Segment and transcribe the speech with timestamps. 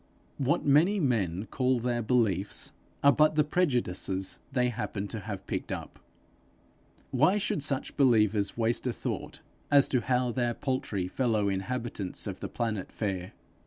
[0.39, 2.71] What many men call their beliefs,
[3.03, 5.99] are but the prejudices they happen to have picked up:
[7.11, 12.39] why should such believers waste a thought as to how their paltry fellow inhabitants of
[12.39, 13.33] the planet fare?